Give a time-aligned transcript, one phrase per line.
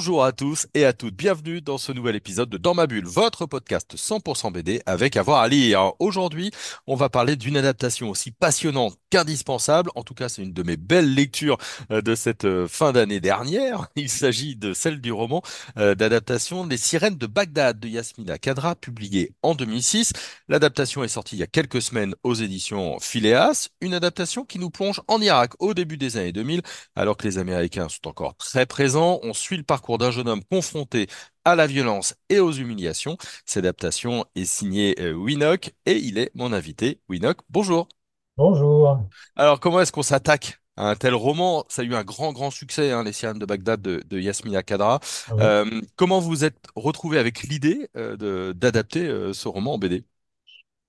[0.00, 3.04] Bonjour à tous et à toutes, bienvenue dans ce nouvel épisode de Dans ma bulle,
[3.04, 5.92] votre podcast 100% BD avec avoir à lire.
[5.98, 6.52] Aujourd'hui,
[6.86, 9.90] on va parler d'une adaptation aussi passionnante qu'indispensable.
[9.96, 11.58] En tout cas, c'est une de mes belles lectures
[11.92, 13.88] euh, de cette euh, fin d'année dernière.
[13.96, 15.42] Il s'agit de celle du roman
[15.76, 20.14] euh, d'adaptation Les Sirènes de Bagdad de Yasmina Kadra, publié en 2006.
[20.48, 24.70] L'adaptation est sortie il y a quelques semaines aux éditions Phileas, une adaptation qui nous
[24.70, 26.62] plonge en Irak au début des années 2000,
[26.96, 29.20] alors que les Américains sont encore très présents.
[29.22, 31.06] On suit le parcours d'un jeune homme confronté
[31.44, 33.16] à la violence et aux humiliations.
[33.46, 37.00] Cette adaptation est signée euh, Winock et il est mon invité.
[37.08, 37.88] Winock, bonjour.
[38.36, 39.08] Bonjour.
[39.36, 41.64] Alors, comment est-ce qu'on s'attaque à un tel roman?
[41.68, 44.62] Ça a eu un grand, grand succès, hein, Les Sirènes de Bagdad de, de Yasmina
[44.62, 45.00] Khadra.
[45.26, 45.42] Ah Oui.
[45.42, 50.04] Euh, comment vous êtes retrouvé avec l'idée euh, d'adapter euh, ce roman en BD?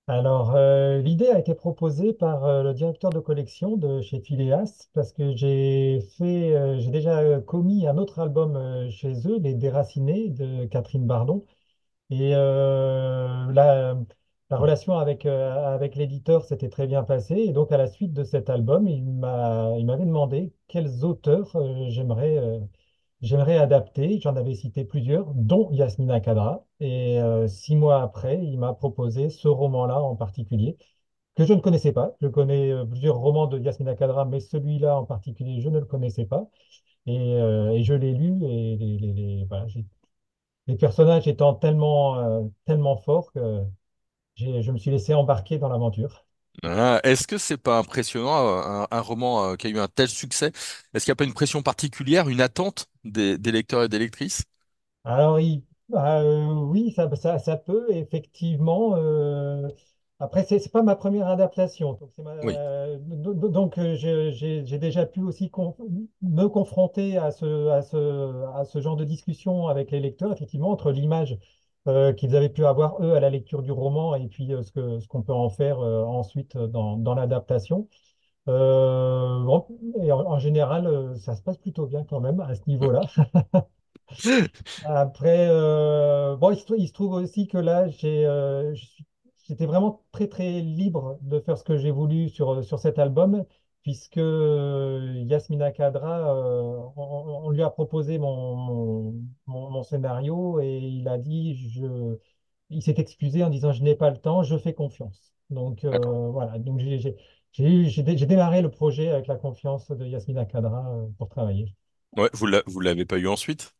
[0.08, 4.88] Alors, euh, l'idée a été proposée par euh, le directeur de collection de chez Phileas
[4.94, 10.28] parce que j'ai fait, euh, j'ai déjà commis un autre album chez eux, Les Déracinés
[10.30, 11.44] de Catherine Bardon.
[12.10, 13.96] Et la,
[14.50, 17.36] la relation avec, avec l'éditeur s'était très bien passée.
[17.36, 21.50] Et donc, à la suite de cet album, il m'a, il m'avait demandé quels auteurs
[21.90, 22.60] j'aimerais
[23.22, 24.20] j'aimerais adapter.
[24.20, 26.64] J'en avais cité plusieurs, dont Yasmina Khadra.
[26.80, 30.76] Et euh, six mois après, il m'a proposé ce roman-là en particulier,
[31.36, 32.12] que je ne connaissais pas.
[32.20, 35.86] Je connais euh, plusieurs romans de Yasmina Khadra, mais celui-là en particulier, je ne le
[35.86, 36.48] connaissais pas.
[37.06, 38.76] Et, euh, je l'ai lu et
[40.66, 43.62] les, personnages étant tellement, tellement forts que
[44.36, 46.24] je me suis laissé embarquer dans l'aventure.
[46.64, 49.88] Ah, est-ce que c'est pas impressionnant, euh, un, un roman euh, qui a eu un
[49.88, 50.52] tel succès?
[50.94, 53.98] Est-ce qu'il n'y a pas une pression particulière, une attente des, des lecteurs et des
[53.98, 54.42] lectrices?
[55.04, 58.96] Alors, il- bah, euh, oui, ça, ça, ça peut effectivement.
[58.96, 59.68] euh,
[60.20, 61.94] après, c'est c'est pas ma première adaptation.
[61.94, 62.60] Donc, c'est ma- Oui.
[62.64, 65.76] euh, do- do- donc, euh, je- j'ai j'ai déjà pu aussi con-
[66.22, 70.70] me confronter à ce, à ce, à ce genre de discussion avec les lecteurs, effectivement,
[70.70, 71.36] entre l'image
[71.88, 74.72] euh, qu'ils avaient pu avoir, eux, à la lecture du roman et puis euh, ce
[74.72, 77.88] que, ce qu'on peut en faire euh, ensuite dans, dans l'adaptation.
[78.46, 79.66] Bon,
[80.02, 83.00] et en, en général, ça se passe plutôt bien quand même à ce niveau-là.
[84.84, 85.48] Après,
[86.36, 91.18] bon, il se, trou- il se trouve aussi que là, j'étais vraiment très très libre
[91.22, 93.44] de faire ce que j'ai voulu sur, sur cet album,
[93.82, 97.02] puisque euh, Yasmina Khadra, euh, on,
[97.46, 99.14] on lui a proposé mon, mon,
[99.46, 102.18] mon- mon scénario et il a dit, je,
[102.70, 105.32] il s'est excusé en disant, je n'ai pas le temps, je fais confiance.
[105.50, 106.98] Donc euh, voilà, donc j'ai
[107.58, 111.74] dé- démarré le projet avec la confiance de Yasmina Khadra euh, pour travailler.
[112.16, 113.74] Ouais, vous vous l'avez pas eu ensuite?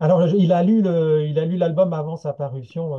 [0.00, 2.96] Alors, il a lu le, il a lu l'album avant sa parution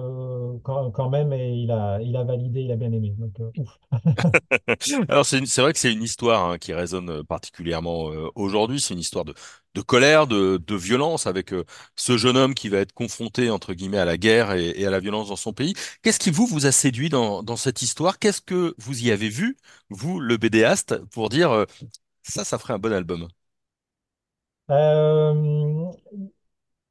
[0.56, 3.14] euh, quand, quand même et il a, il a validé, il a bien aimé.
[3.18, 3.80] Donc, euh, ouf.
[5.10, 8.80] Alors c'est vrai que c'est une histoire hein, qui résonne euh, particulièrement euh, aujourd'hui.
[8.80, 9.34] C'est une histoire de,
[9.76, 11.64] de colère, de, de violence avec euh,
[11.96, 14.90] ce jeune homme qui va être confronté entre guillemets à la guerre et, et à
[14.92, 15.74] la violence dans son pays.
[16.02, 18.20] Qu'est-ce qui vous vous a séduit dans, dans cette histoire?
[18.20, 19.58] Qu'est-ce que vous y avez vu,
[19.90, 21.66] vous, le BDaste, pour dire euh,
[22.24, 23.28] ça, ça ferait un bon album?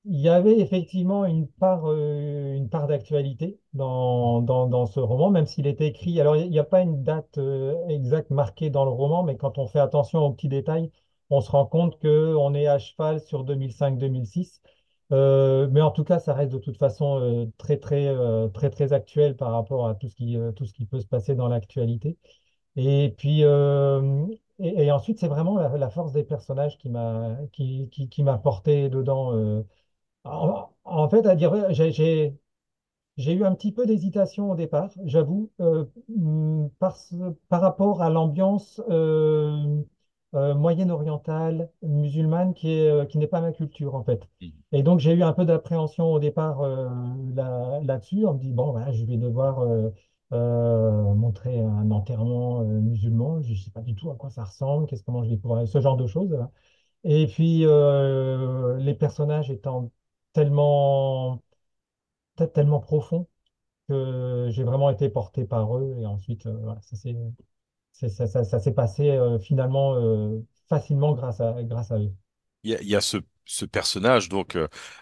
[0.05, 5.47] Il y avait effectivement une part, euh, une part d'actualité dans, dans, ce roman, même
[5.47, 6.19] s'il était écrit.
[6.21, 9.59] Alors, il n'y a pas une date euh, exacte marquée dans le roman, mais quand
[9.59, 10.91] on fait attention aux petits détails,
[11.29, 14.61] on se rend compte qu'on est à cheval sur 2005-2006.
[15.13, 18.15] Euh, mais en tout cas, ça reste de toute façon très, très,
[18.55, 21.35] très, très actuel par rapport à tout ce qui, tout ce qui peut se passer
[21.35, 22.17] dans l'actualité.
[22.77, 28.25] Et puis, et, ensuite, c'est vraiment la, force des personnages qui m'a qui, qui, qui
[28.43, 29.63] porté dedans.
[30.25, 31.73] En, en fait, à dire vrai,
[33.17, 35.85] j'ai eu un petit peu d'hésitation au départ, j'avoue, euh,
[36.17, 36.97] hum, par,
[37.49, 39.83] par rapport à l'ambiance euh,
[40.35, 44.29] euh, moyenne-orientale, musulmane, qui est, euh, qui n'est pas ma culture, en fait.
[44.41, 44.53] Mhm.
[44.73, 46.89] Et donc, j'ai eu un peu d'appréhension au départ euh,
[47.35, 48.25] là, là-dessus.
[48.27, 49.61] On me dit, bon, voilà, je vais devoir
[50.31, 53.43] montrer un enterrement musulman.
[53.43, 55.67] Je ne sais pas du tout à quoi ça ressemble, qu'est-ce, comment je vais pouvoir...
[55.67, 56.37] Ce genre de choses.
[57.05, 57.65] Et puis,
[58.79, 59.91] les personnages étant
[60.33, 61.43] tellement,
[62.37, 63.29] te- tellement profonds
[63.89, 65.97] que j'ai vraiment été porté par eux.
[66.01, 67.17] Et ensuite, euh, ça s'est
[67.93, 72.13] ça, ça- s'est passé euh, finalement euh, facilement grâce à, grâce à eux.
[72.63, 73.17] Il y a, ce,
[73.47, 74.57] ce personnage donc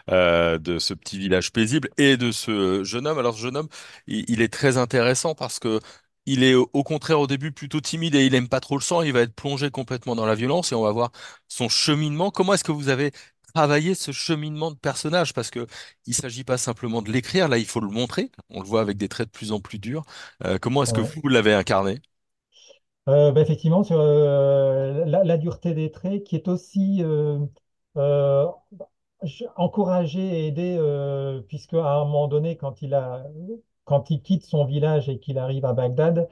[0.08, 3.18] de ce petit village paisible et de ce jeune homme.
[3.18, 3.68] Alors ce jeune homme,
[4.06, 5.80] il, il est très intéressant parce que
[6.26, 9.02] il est au contraire au début plutôt timide et il aime pas trop le sang.
[9.02, 11.10] Il va être plongé complètement dans la violence et on va voir
[11.48, 12.30] son cheminement.
[12.30, 13.12] Comment est-ce que vous avez
[13.58, 15.34] travaillé ce cheminement de personnage?
[15.34, 15.66] Parce que
[16.06, 18.30] il s'agit pas simplement de l'écrire, là, il faut le montrer.
[18.50, 20.04] On le voit avec des traits de plus en plus durs.
[20.44, 21.12] Euh, comment est-ce que Ouais.
[21.22, 22.00] vous l'avez incarné?
[23.08, 27.38] Euh, bah, effectivement, sur euh, la, la dureté des traits, qui est aussi euh,
[27.96, 28.46] euh,
[29.24, 33.24] je- encouragé et aidé, euh, puisque à un moment donné, quand il a,
[33.84, 36.28] quand il quitte son village et qu'il arrive à Bagdad,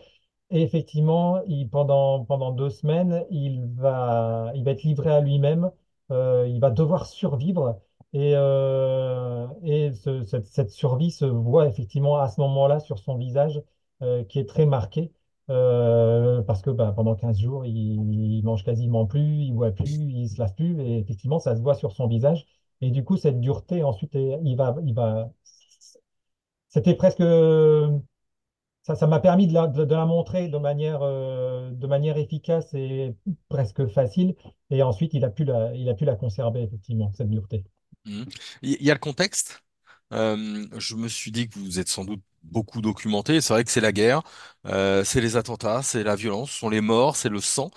[0.50, 5.70] Et effectivement, il, pendant, pendant deux semaines, il va, il va être livré à lui-même.
[6.10, 7.80] Euh, il va devoir survivre.
[8.12, 13.16] Et, euh, et ce- cette, cette survie se voit effectivement à ce moment-là sur son
[13.16, 13.60] visage,
[14.02, 15.12] euh, qui est très marqué.
[15.48, 20.38] Parce que bah, pendant 15 jours, il, mange quasiment plus, il boit plus, il se
[20.40, 20.80] lave plus.
[20.82, 22.46] Et effectivement, ça se voit sur son visage.
[22.80, 25.30] Et du coup, cette dureté, ensuite, il va, il va,
[26.68, 27.22] c'était presque
[28.94, 33.14] ça, m'a permis de la, montrer de manière, euh, de manière efficace et
[33.48, 34.36] presque facile.
[34.70, 37.64] Et ensuite, il a pu la, il a pu la conserver, effectivement, cette dureté.
[38.04, 38.26] Mhm.
[38.62, 39.62] Il y a le contexte.
[40.12, 43.40] Euh, je me suis dit que vous êtes sans doute beaucoup documenté.
[43.40, 44.22] C'est vrai que c'est la guerre,
[44.66, 47.70] euh, c'est les attentats, c'est la violence, ce sont les morts, c'est le sang.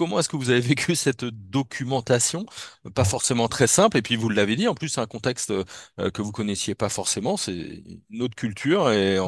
[0.00, 2.46] Comment est-ce que vous avez vécu cette documentation?
[2.94, 3.98] Pas forcément très simple.
[3.98, 6.88] Et puis vous l'avez dit, en plus c'est un contexte euh, que vous connaissiez pas
[6.88, 7.36] forcément.
[7.36, 9.18] C'est une autre culture et,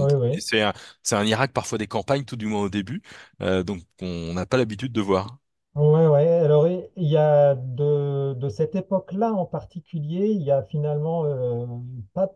[0.41, 3.03] c'est un, Irak parfois des campagnes, tout du moins au début.
[3.43, 5.37] Euh, donc on n'a pas l'habitude de voir.
[5.75, 6.27] Ouais, ouais.
[6.27, 11.27] Alors, il il y a de, de cette époque-là en particulier, il y a finalement
[11.27, 11.67] euh,
[12.15, 12.31] pas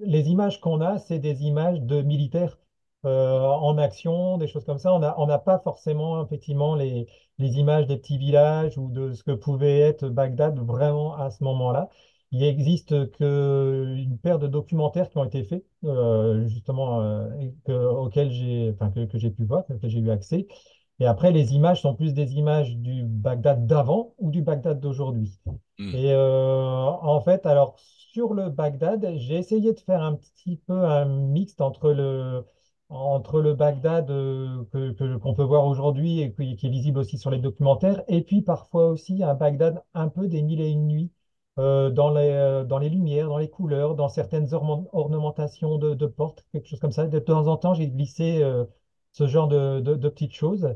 [0.00, 2.58] les images qu'on a, c'est des images de militaires
[3.06, 4.92] euh, en action, des choses comme ça.
[4.94, 7.06] On n'a pas forcément effectivement les,
[7.38, 11.42] les images des petits villages ou de ce que pouvait être Bagdad vraiment à ce
[11.44, 11.88] moment-là.
[12.32, 17.28] Il existe que une paire de documentaires qui ont été faits euh, justement euh,
[17.64, 20.46] que, auxquels j'ai, enfin, que, que j'ai pu voir, que j'ai eu accès.
[21.00, 25.40] Et après, les images sont plus des images du Bagdad d'avant ou du Bagdad d'aujourd'hui.
[25.78, 25.94] Hmm.
[25.94, 31.06] Et en fait, alors sur le Bagdad, j'ai essayé de faire un petit peu un
[31.06, 32.44] mixte entre le,
[32.90, 37.18] entre le Bagdad euh, que, que- qu'on peut voir aujourd'hui et qui, est visible aussi
[37.18, 40.86] sur les documentaires, et puis parfois aussi un Bagdad un peu des mille et une
[40.88, 41.10] nuits,
[41.58, 45.94] euh, dans les, euh, dans les lumières, dans les couleurs, dans certaines ornement- ornementations de,
[45.94, 47.06] de portes, quelque chose comme ça.
[47.06, 48.42] De temps en temps, j'ai glissé
[49.12, 50.68] ce genre de, de- petites choses.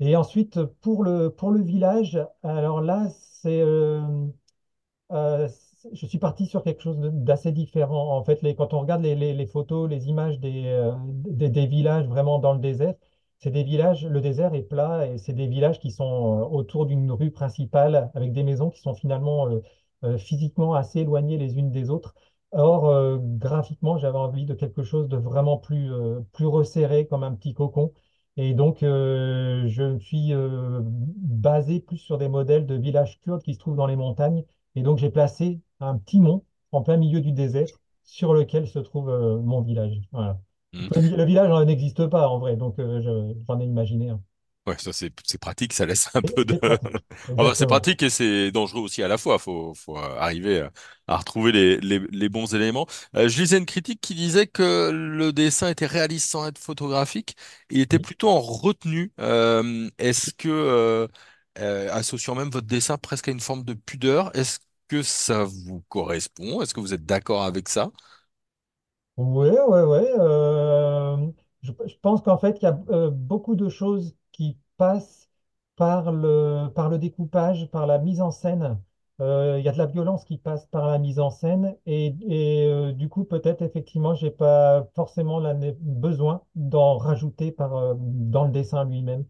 [0.00, 3.62] Et ensuite, pour le, pour le village, alors là, c'est,
[5.92, 8.16] je suis parti sur quelque chose d'assez différent.
[8.16, 12.52] En fait, quand on regarde les, photos, les images des, euh, des, villages vraiment dans
[12.52, 12.94] le désert,
[13.38, 16.86] c'est des villages, le désert est plat et c'est des villages qui sont euh, autour
[16.86, 19.48] d'une rue principale avec des maisons qui sont finalement
[20.04, 22.14] euh, physiquement assez éloignées les unes des autres.
[22.52, 25.90] Or, graphiquement, j'avais envie de quelque chose de vraiment plus,
[26.32, 27.92] plus resserré, comme un petit cocon.
[28.38, 30.32] Et donc, je me suis
[31.18, 34.44] basé plus sur des modèles de villages kurdes qui se trouvent dans les montagnes
[34.74, 37.66] et donc, j'ai placé un petit mont en plein milieu du désert
[38.04, 40.00] sur lequel se trouve euh, mon village.
[40.12, 40.40] Voilà.
[40.72, 40.88] Hmm.
[40.94, 44.22] Le, village euh, n'existe pas en vrai, donc euh, je- j'en ai imaginé un.
[44.66, 45.10] Ouais, ça c'est
[45.40, 46.52] pratique, ça laisse un peu de.
[46.52, 46.98] c'est pratique,
[47.38, 49.38] Ah bah, pratique et c'est dangereux aussi à la fois.
[49.38, 50.70] Faut faut arriver à,
[51.06, 52.86] à retrouver les, les les bons éléments.
[53.16, 57.34] Euh, je lisais une critique qui disait que le dessin était réaliste sans être photographique.
[57.70, 59.10] Il était plutôt en retenue.
[59.20, 61.08] Euh, est-ce que
[61.58, 64.58] euh, associant même votre dessin presque à une forme de pudeur, est-ce
[64.88, 66.62] que ça vous correspond?
[66.62, 67.90] Est-ce que vous êtes d'accord avec ça?
[69.16, 69.98] Oui, oui, oui.
[71.62, 71.72] je,
[72.02, 75.28] pense qu'en fait, il y a euh, beaucoup de choses qui passent
[75.76, 78.80] par le, par le découpage, par la mise en scène.
[79.20, 82.10] Euh, il y a de la violence qui passe par la mise en scène et,
[82.94, 88.84] du coup, peut-être effectivement, j'ai pas forcément la besoin d'en rajouter par, dans le dessin
[88.84, 89.24] lui-même.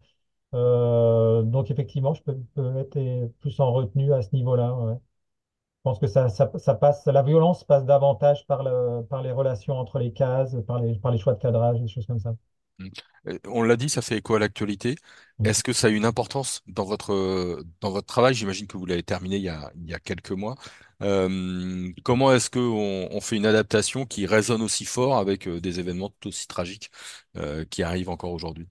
[0.55, 4.73] Euh, donc effectivement, je peux, peux être plus en retenue à ce niveau-là.
[4.75, 4.95] ouais.
[4.95, 9.31] Je pense que ça, ça, ça passe, la violence passe davantage par le, par les
[9.31, 12.35] relations entre les cases, par les, par les choix de cadrage, des choses comme ça.
[12.79, 12.87] Mm.
[13.27, 14.95] Euh, On l'a dit, ça fait écho à l'actualité.
[15.39, 15.45] Mm.
[15.45, 18.33] Est-ce que ça a une importance dans votre, dans votre travail?
[18.33, 20.55] J'imagine que vous l'avez terminé il y a, il y a quelques mois.
[21.01, 25.79] Euh, comment est-ce qu'on on fait une adaptation qui résonne aussi fort avec euh, des
[25.79, 26.91] événements tout aussi tragiques
[27.37, 28.67] euh, qui arrivent encore aujourd'hui?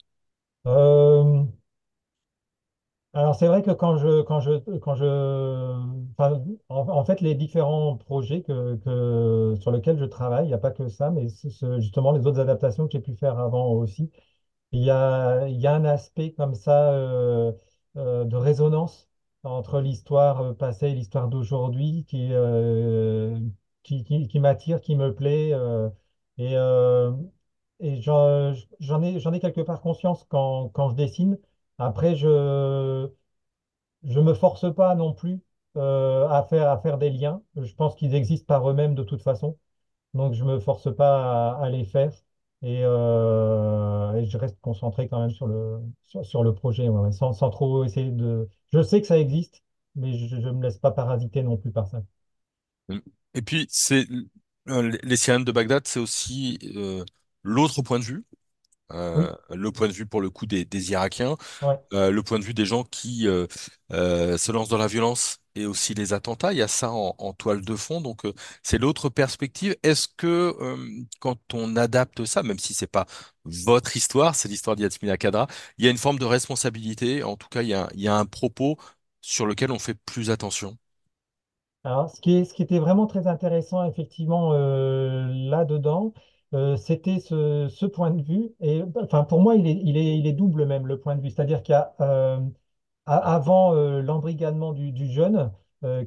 [0.66, 1.44] Euh,
[3.14, 5.04] alors c'est vrai que quand je, quand je, quand je,
[6.16, 10.58] enfin, en, fait, les différents projets que, que, sur lesquels je travaille, il n'y a
[10.58, 11.26] pas que ça, mais
[11.80, 14.10] justement les autres adaptations que j'ai pu faire avant aussi.
[14.72, 17.52] Il y a, il y a un aspect comme ça euh,
[17.96, 19.08] euh, de résonance
[19.44, 22.32] entre l'histoire euh, passée et l'histoire d'aujourd'hui qui,
[23.82, 25.52] qui, qui, qui m'attire, qui me plaît.
[26.38, 26.54] et,
[27.80, 31.38] et j'en ai, j'en ai quelque part conscience quand, quand je dessine.
[31.78, 33.10] Après, je
[34.04, 35.40] je me force pas non plus
[35.76, 37.42] euh, à faire, à faire des liens.
[37.56, 39.58] Je pense qu'ils existent par eux-mêmes de toute façon.
[40.14, 42.12] Donc, je me force pas à, les faire.
[42.62, 45.80] Et, euh, et je reste concentré quand même sur le,
[46.22, 48.48] sur, le projet, sans, sans trop essayer de...
[48.72, 49.62] Je sais que ça existe,
[49.94, 52.02] mais je ne me laisse pas parasiter non plus par ça.
[52.88, 52.98] Mm.
[53.34, 54.06] Et puis, c'est
[54.68, 56.58] euh, les sirènes de Bagdad, c'est aussi
[57.44, 58.24] l'autre point de vue,
[59.14, 61.78] Oui, euh, le point de vue pour le coup des, des Irakiens, ouais.
[61.94, 63.46] euh, le point de vue des gens qui euh,
[63.90, 66.52] se lancent dans la violence et aussi les attentats.
[66.52, 68.22] Il y a ça en, en toile de fond, donc
[68.62, 69.76] c'est l'autre perspective.
[69.82, 70.54] Est-ce que
[71.20, 73.06] quand on adapte ça, même si c'est pas
[73.44, 75.46] votre histoire, c'est l'histoire d'Yasmina Khadra,
[75.78, 77.22] il y a une forme de responsabilité.
[77.22, 78.78] En tout cas, il y a, il y a un propos
[79.20, 80.78] sur lequel on fait plus attention?
[81.84, 86.12] Alors, ce qui est, ce qui était vraiment très intéressant, effectivement, là-dedans,
[86.54, 88.50] euh, c'était ce, point de vue.
[88.60, 91.30] Et enfin, pour moi, il est, il est, double même, le point de vue.
[91.30, 92.40] C'est-à-dire qu'il y a, euh,
[93.06, 95.52] avant euh, l'embrigadement du, du jeune,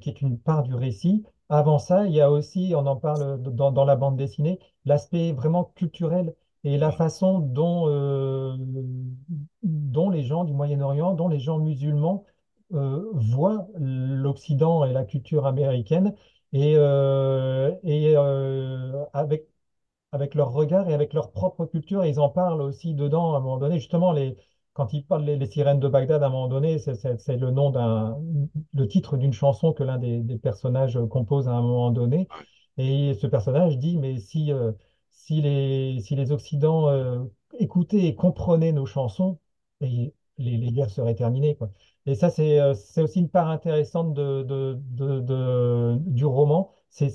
[0.01, 3.41] qui est une part du récit, avant ça, il y a aussi, on en parle
[3.41, 7.87] dans, dans la bande dessinée, l'aspect vraiment culturel et la façon dont,
[9.63, 12.25] dont les gens du Moyen-Orient, dont les gens musulmans
[12.69, 16.15] voient l'Occident et la culture américaine
[16.51, 18.15] et, et
[19.13, 19.50] avec
[20.11, 22.03] avec leur regard et avec leur propre culture.
[22.03, 23.79] Et ils en parlent aussi dedans à un moment donné.
[23.79, 24.35] Justement, les,
[24.73, 27.69] quand ils parlent les, les sirènes de Bagdad, à un moment donné, c'est le nom
[27.69, 28.17] d'un,
[28.73, 32.27] le titre d'une chanson que l'un des, des personnages compose à un moment donné.
[32.77, 34.71] Et ce personnage dit, mais si, euh,
[35.09, 37.23] si les, si les Occidents euh,
[37.57, 39.37] écoutaient et comprenaient nos chansons,
[39.81, 41.69] et les, les guerres seraient terminées, quoi.
[42.05, 46.71] Et ça, c'est euh, c'est aussi une part intéressante de, de- de- de- du roman.
[46.89, 47.09] C'est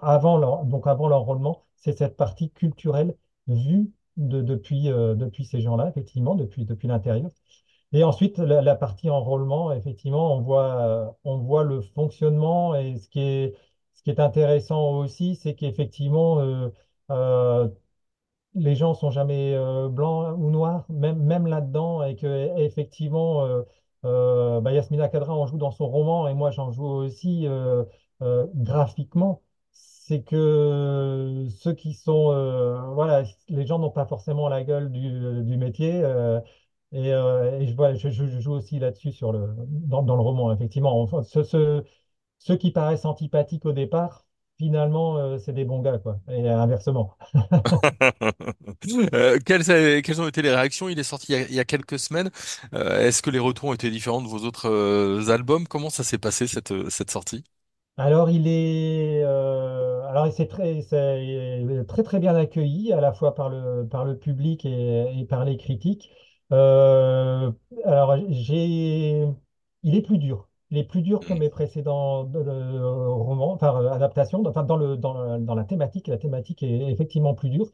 [0.00, 5.88] avant donc avant l'enrôlement, c'est cette partie culturelle vue de, depuis, euh, depuis ces gens-là,
[5.88, 7.30] effectivement, depuis, depuis l'intérieur.
[7.92, 13.20] Et ensuite, la, partie enrôlement, effectivement, on voit, on voit le fonctionnement et ce qui
[13.20, 13.54] est,
[13.94, 16.68] ce qui est intéressant aussi, c'est qu'effectivement, euh,
[17.10, 17.68] euh,
[18.54, 19.56] les gens sont jamais
[19.90, 23.46] blancs ou noirs, même, même là-dedans, et que effectivement,
[24.02, 27.46] bah, Yasmina Khadra en joue dans son roman, et moi j'en joue aussi
[28.54, 29.42] graphiquement.
[29.72, 35.42] C'est que ceux qui sont, euh, voilà, les gens n'ont pas forcément la gueule du,
[35.44, 36.40] du métier, euh,
[36.92, 40.22] et, euh, et je, je, je- je joue aussi là-dessus sur le, dans, dans le
[40.22, 41.00] roman, effectivement.
[41.00, 41.84] Enfin, ce- ce-
[42.38, 44.26] ceux qui paraissent antipathiques au départ,
[44.58, 47.16] finalement, euh, c'est des bons gars, quoi, et inversement.
[49.14, 50.88] Euh, quelles, ont été les réactions?
[50.88, 52.30] Il est sorti il y a, il y a quelques semaines.
[52.74, 55.66] Euh, est-ce que les retours ont été différents de vos autres euh, albums?
[55.66, 57.44] Comment ça s'est passé cette, cette sortie?
[57.96, 59.49] Alors, il est, euh,
[60.10, 64.18] alors, il s'est très, très, très bien accueilli à la fois par le, par le
[64.18, 66.10] public et, par les critiques.
[66.52, 67.52] Euh,
[67.84, 70.48] alors, il est plus dur.
[70.70, 74.96] Il est plus dur que mes précédents euh, romans, enfin, euh, adaptations, enfin, dans le,
[74.96, 76.08] dans, la thématique.
[76.08, 77.70] La thématique est effectivement plus dure.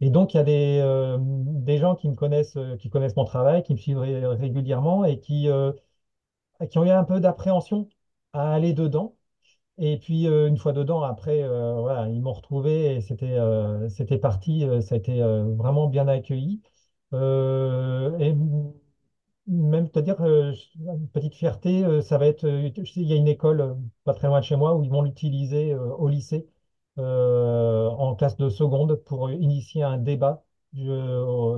[0.00, 3.72] Et donc, il y a des, gens qui me connaissent, qui connaissent mon travail, qui
[3.74, 5.48] me suivent ré- régulièrement et qui,
[6.70, 7.88] qui ont eu un peu d'appréhension
[8.32, 9.14] à aller dedans.
[9.78, 13.88] Et puis, euh, une fois dedans, après, euh, voilà, ils m'ont retrouvé et c'était euh,
[13.88, 14.64] c'était parti.
[14.82, 16.60] ça a été vraiment bien accueilli.
[17.12, 18.32] Et
[19.46, 22.46] même te dire, je- une petite fierté, ça va être.
[22.48, 25.02] je il y a une école pas très loin de chez moi où ils vont
[25.02, 26.46] l'utiliser au lycée
[26.96, 30.44] en classe de seconde pour initier un débat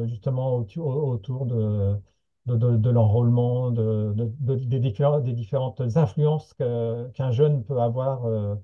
[0.06, 1.96] justement au- au- autour de,
[2.46, 7.80] de, de- de l'enrôlement, de, de- de- des différents- des différentes influences qu'un jeune peut
[7.80, 8.54] avoir euh,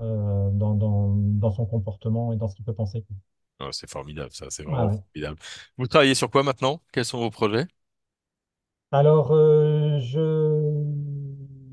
[0.00, 3.06] euh, dans, dans, dans son comportement et dans ce qu'il peut penser.
[3.60, 5.02] Oh, c'est formidable, ça, c'est Ah vraiment ouais.
[5.14, 5.38] formidable.
[5.78, 6.80] Vous travaillez sur quoi maintenant?
[6.92, 7.66] Quels sont vos projets?
[8.90, 10.84] Alors, euh, je,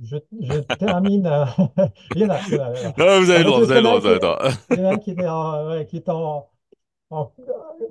[0.03, 1.25] je, je termine.
[1.27, 1.53] à-
[2.13, 2.95] Il y en a.
[2.97, 5.11] Non, vous avez le droit, vous avez le droit, il y en a un qui
[5.11, 6.49] était en, ouais, qui est en,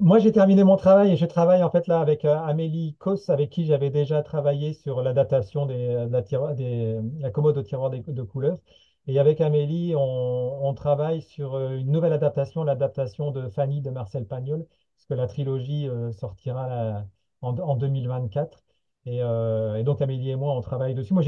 [0.01, 3.31] Moi, j'ai terminé mon travail et je travaille en fait là avec euh, Amélie Cos,
[3.31, 7.91] avec qui j'avais déjà travaillé sur l'adaptation des, de la, des, la commode au tiroir
[7.91, 8.59] de couleurs.
[9.07, 14.27] Et avec Amélie, on, travaille sur euh, une nouvelle adaptation, l'adaptation de Fanny de Marcel
[14.27, 14.67] Pagnol,
[14.97, 17.05] parce que la trilogie euh, sortira
[17.43, 18.65] en, en 2024.
[19.07, 21.15] Et, euh, et donc Amélie et moi, on travaille dessus.
[21.15, 21.23] Moi,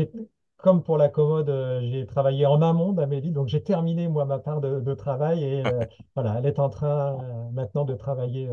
[0.67, 4.41] comme pour la commode, euh, j'ai travaillé en amont d'Amélie, donc j'ai terminé moi ma
[4.41, 5.85] part de, de travail et euh,
[6.17, 8.51] voilà, elle est en train euh, maintenant de travailler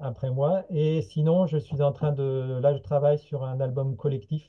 [0.00, 0.64] après moi.
[0.70, 2.58] Et sinon, je suis en train de...
[2.62, 4.48] Là, je travaille sur un album collectif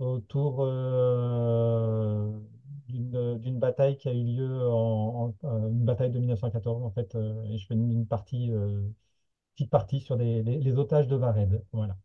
[0.00, 2.40] autour euh,
[2.88, 7.14] d'une bataille qui a eu lieu en, en- une bataille de 1914 en fait,
[7.46, 8.82] et je fais une, partie, euh,
[9.56, 11.64] petite partie sur des- les, les otages de Vared.
[11.72, 11.96] Voilà.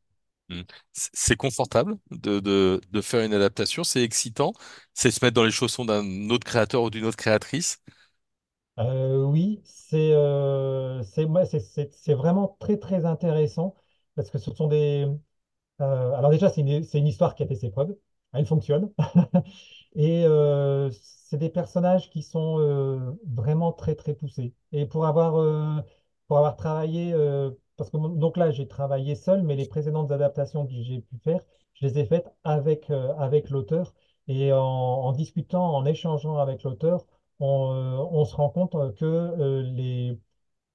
[0.49, 0.61] Hmm.
[0.93, 4.53] C'est confortable de, de, de faire une adaptation, c'est excitant,
[4.93, 7.79] c'est se mettre dans les chaussons d'un autre créateur ou d'une autre créatrice?
[8.79, 13.75] Euh, oui, c'est euh, c'est c'est vraiment très très intéressant
[14.15, 15.07] parce que ce sont des,
[15.81, 17.95] Euh, alors déjà, c'est une, c'est une histoire qui a fait ses preuves.
[18.33, 18.91] Elle fonctionne.
[19.95, 20.25] Et
[20.93, 24.53] c'est des personnages qui sont vraiment très très poussés.
[24.73, 25.83] Et pour avoir,
[26.27, 27.13] pour avoir travaillé,
[27.77, 31.41] parce que donc là j'ai travaillé seul, mais les précédentes adaptations que j'ai pu faire,
[31.75, 33.93] je les ai faites avec, euh, avec l'auteur.
[34.27, 37.05] Et en, discutant, en échangeant avec l'auteur,
[37.39, 37.71] on,
[38.21, 40.19] euh, se rend compte que euh, les,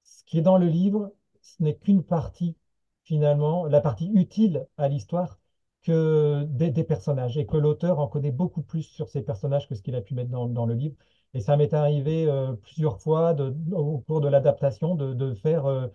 [0.03, 2.57] ce qui est dans le livre, ce n'est qu'une partie,
[3.03, 5.39] finalement, la partie utile à l'histoire
[5.83, 9.75] que des, des personnages, et que l'auteur en connaît beaucoup plus sur ces personnages que
[9.75, 10.95] ce qu'il a pu mettre dans, dans le livre.
[11.33, 12.27] Et ça m'est arrivé
[12.61, 13.35] plusieurs fois
[13.71, 15.89] au cours de l'adaptation de, de faire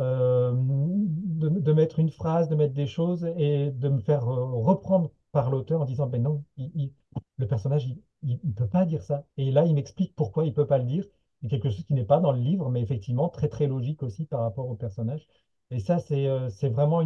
[0.00, 5.10] euh, de, mettre une phrase, de mettre des choses et de me faire euh, reprendre
[5.32, 6.92] par l'auteur en disant, ben non, il-
[7.36, 7.86] le personnage,
[8.22, 9.24] il ne peut pas dire ça.
[9.36, 11.04] Et là, il m'explique pourquoi il peut pas le dire.
[11.42, 14.24] C'est quelque chose qui n'est pas dans le livre, mais effectivement très très logique aussi
[14.24, 15.26] par rapport au personnage.
[15.70, 17.02] Et ça, c'est euh, vraiment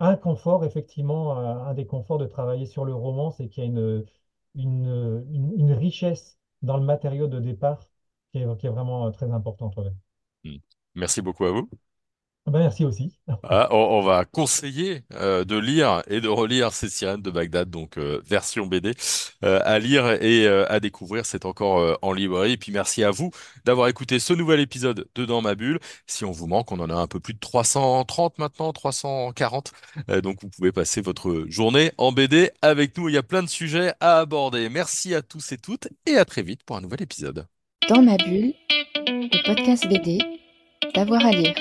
[0.00, 3.70] un confort, effectivement, un des conforts de travailler sur le roman, c'est qu'il y a
[3.70, 4.04] une,
[4.54, 7.88] une, richesse dans le matériau de départ
[8.32, 9.76] qui est, vraiment très importante.
[9.76, 9.92] ouais.
[10.44, 10.56] Hmm.
[10.94, 11.68] Merci beaucoup à vous.
[12.46, 13.16] Ben, merci aussi.
[13.44, 17.70] Ah, on, on va conseiller euh, de lire et de relire ces sirènes de Bagdad,
[17.70, 18.94] donc euh, version BD,
[19.44, 21.24] euh, à lire et euh, à découvrir.
[21.24, 22.52] C'est encore euh, en librairie.
[22.52, 23.30] Et puis merci à vous
[23.64, 25.78] d'avoir écouté ce nouvel épisode de Dans ma bulle.
[26.08, 29.72] Si on vous manque, on en a un peu plus de 330 maintenant, 340.
[30.10, 33.08] Euh, donc vous pouvez passer votre journée en BD avec nous.
[33.08, 34.68] Il y a plein de sujets à aborder.
[34.68, 37.46] Merci à tous et toutes et à très vite pour un nouvel épisode.
[37.88, 38.52] Dans ma bulle,
[39.06, 40.18] le podcast BD,
[40.94, 41.54] D'avoir à lire.